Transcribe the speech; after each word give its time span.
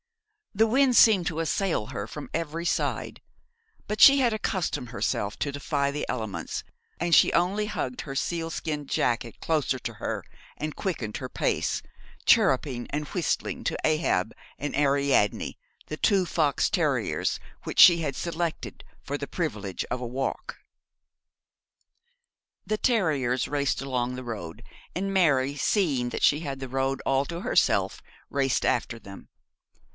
The 0.53 0.67
wind 0.67 0.97
seemed 0.97 1.27
to 1.27 1.39
assail 1.39 1.87
her 1.87 2.07
from 2.07 2.29
every 2.33 2.65
side, 2.65 3.21
but 3.87 4.01
she 4.01 4.17
had 4.19 4.33
accustomed 4.33 4.89
herself 4.89 5.37
to 5.37 5.51
defy 5.51 5.91
the 5.91 6.05
elements, 6.09 6.63
and 6.99 7.13
she 7.15 7.31
only 7.33 7.67
hugged 7.67 8.01
her 8.01 8.15
sealskin 8.15 8.85
jacket 8.87 9.39
closer 9.39 9.77
to 9.79 9.93
her, 9.93 10.25
and 10.57 10.75
quickened 10.75 11.17
her 11.17 11.29
pace, 11.29 11.83
chirruping 12.25 12.87
and 12.89 13.07
whistling 13.09 13.63
to 13.65 13.77
Ahab 13.85 14.33
and 14.57 14.75
Ariadne, 14.75 15.57
the 15.85 15.97
two 15.97 16.25
fox 16.25 16.69
terriers 16.69 17.39
which 17.63 17.79
she 17.79 17.99
had 17.99 18.15
selected 18.15 18.83
for 19.03 19.17
the 19.19 19.27
privilege 19.27 19.85
of 19.91 20.01
a 20.01 20.07
walk. 20.07 20.57
The 22.65 22.77
terriers 22.79 23.47
raced 23.47 23.81
along 23.81 24.15
the 24.15 24.23
road, 24.23 24.63
and 24.95 25.13
Mary, 25.13 25.55
seeing 25.55 26.09
that 26.09 26.23
she 26.23 26.39
had 26.41 26.59
the 26.59 26.67
road 26.67 27.01
all 27.05 27.23
to 27.25 27.41
herself, 27.41 28.01
raced 28.29 28.65
after 28.65 28.97
them. 28.99 29.29